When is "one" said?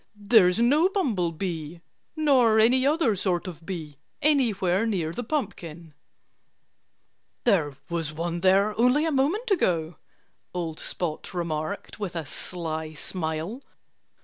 8.11-8.39